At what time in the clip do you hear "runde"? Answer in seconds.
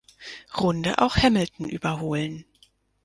0.59-0.97